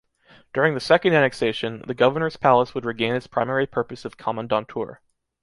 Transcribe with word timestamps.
During 0.51 0.73
the 0.73 0.79
second 0.79 1.13
annexation, 1.13 1.83
the 1.85 1.93
governor’s 1.93 2.35
palace 2.35 2.73
would 2.73 2.85
regain 2.85 3.13
it’s 3.13 3.27
primary 3.27 3.67
purpose 3.67 4.03
of 4.03 4.17
Kommandantur. 4.17 4.97